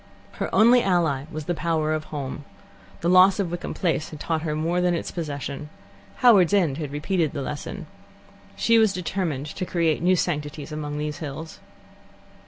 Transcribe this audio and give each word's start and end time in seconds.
Her 0.31 0.49
only 0.51 0.81
ally 0.81 1.25
was 1.31 1.45
the 1.45 1.53
power 1.53 1.93
of 1.93 2.05
Home. 2.05 2.43
The 3.01 3.07
loss 3.07 3.39
of 3.39 3.51
Wickham 3.51 3.75
Place 3.75 4.09
had 4.09 4.19
taught 4.19 4.41
her 4.41 4.55
more 4.55 4.81
than 4.81 4.95
its 4.95 5.11
possession. 5.11 5.69
Howards 6.25 6.55
End 6.55 6.79
had 6.79 6.91
repeated 6.91 7.33
the 7.33 7.43
lesson. 7.43 7.85
She 8.55 8.79
was 8.79 8.93
determined 8.93 9.45
to 9.45 9.63
create 9.63 10.01
new 10.01 10.15
sanctities 10.15 10.71
among 10.71 10.97
these 10.97 11.19
hills. 11.19 11.59